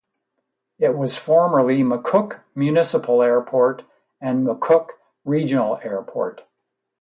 It 0.79 0.97
was 0.97 1.15
formerly 1.15 1.83
McCook 1.83 2.39
Municipal 2.55 3.21
Airport 3.21 3.83
and 4.19 4.43
McCook 4.47 4.93
Regional 5.25 5.79
Airport. 5.83 6.41